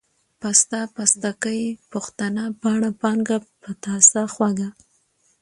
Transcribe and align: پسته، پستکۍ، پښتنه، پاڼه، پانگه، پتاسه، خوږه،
پسته، 0.41 0.79
پستکۍ، 0.95 1.61
پښتنه، 1.91 2.43
پاڼه، 2.61 2.89
پانگه، 3.01 3.37
پتاسه، 3.63 4.21
خوږه، 4.33 4.69